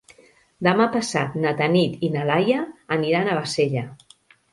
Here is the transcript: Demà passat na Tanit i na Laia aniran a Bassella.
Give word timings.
Demà 0.67 0.85
passat 0.93 1.35
na 1.43 1.51
Tanit 1.59 2.01
i 2.07 2.09
na 2.15 2.23
Laia 2.29 2.63
aniran 2.97 3.29
a 3.29 3.37
Bassella. 3.41 3.85